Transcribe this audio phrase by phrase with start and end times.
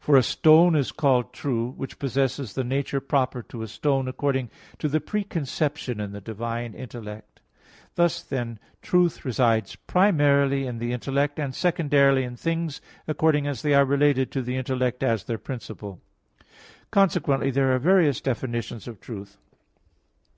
[0.00, 4.48] For a stone is called true, which possesses the nature proper to a stone, according
[4.78, 7.42] to the preconception in the divine intellect.
[7.94, 13.74] Thus, then, truth resides primarily in the intellect, and secondarily in things according as they
[13.74, 16.00] are related to the intellect as their principle.
[16.90, 19.36] Consequently there are various definitions of truth.